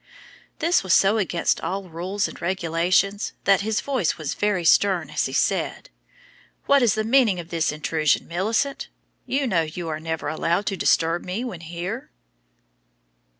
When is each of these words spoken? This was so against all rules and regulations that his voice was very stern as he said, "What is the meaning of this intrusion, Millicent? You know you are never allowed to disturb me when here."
This 0.57 0.81
was 0.81 0.95
so 0.95 1.19
against 1.19 1.61
all 1.61 1.83
rules 1.87 2.27
and 2.27 2.41
regulations 2.41 3.33
that 3.43 3.61
his 3.61 3.81
voice 3.81 4.17
was 4.17 4.33
very 4.33 4.65
stern 4.65 5.11
as 5.11 5.27
he 5.27 5.31
said, 5.31 5.91
"What 6.65 6.81
is 6.81 6.95
the 6.95 7.03
meaning 7.03 7.39
of 7.39 7.49
this 7.49 7.71
intrusion, 7.71 8.27
Millicent? 8.27 8.87
You 9.27 9.45
know 9.45 9.61
you 9.61 9.89
are 9.89 9.99
never 9.99 10.27
allowed 10.27 10.65
to 10.65 10.75
disturb 10.75 11.23
me 11.23 11.43
when 11.43 11.61
here." 11.61 12.09